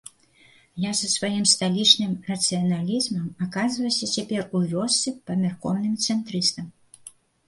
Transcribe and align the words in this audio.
Я 0.83 0.91
са 0.99 1.07
сваім 1.15 1.41
сталічным 1.49 2.15
рацыяналізмам 2.29 3.27
аказваюся 3.47 4.09
цяпер 4.15 4.41
у 4.61 4.63
вёсцы 4.71 5.13
памяркоўным 5.29 5.93
цэнтрыстам. 6.09 6.65